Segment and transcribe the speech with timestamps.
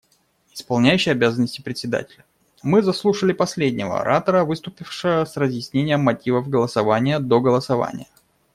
[0.55, 2.25] Исполняющий обязанности Председателя:
[2.63, 8.07] Мы заслушали последнего оратора, выступившего с разъяснением мотивов голосования до голосования.